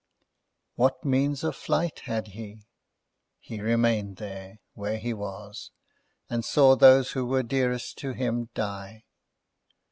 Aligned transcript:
What 0.77 1.05
means 1.05 1.43
of 1.43 1.55
flight 1.55 1.99
had 2.05 2.29
he? 2.29 2.65
He 3.39 3.61
remained 3.61 4.15
there, 4.17 4.57
where 4.73 4.97
he 4.97 5.13
was, 5.13 5.69
and 6.27 6.43
saw 6.43 6.75
those 6.75 7.11
who 7.11 7.23
were 7.27 7.43
dearest 7.43 7.99
to 7.99 8.13
him 8.13 8.49
die. 8.55 9.03